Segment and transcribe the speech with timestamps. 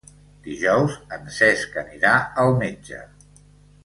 [0.45, 2.13] Dijous en Cesc anirà
[2.45, 3.03] al metge.